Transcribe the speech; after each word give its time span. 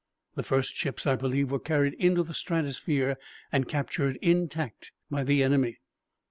The 0.33 0.41
first 0.41 0.73
ships, 0.73 1.05
I 1.05 1.15
believe, 1.15 1.51
were 1.51 1.59
carried 1.59 1.93
into 1.93 2.23
the 2.23 2.33
stratosphere 2.33 3.17
and 3.51 3.67
captured 3.69 4.17
intact 4.19 4.91
by 5.11 5.23
the 5.23 5.43
enemy. 5.43 5.77